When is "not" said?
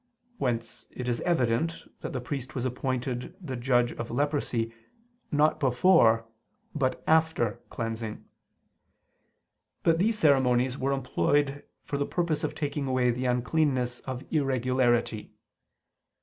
5.31-5.59